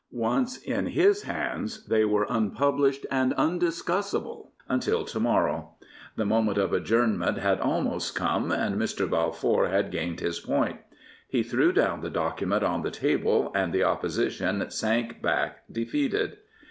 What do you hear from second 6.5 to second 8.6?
of adjournment had almost come,